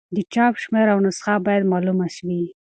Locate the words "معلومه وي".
1.71-2.43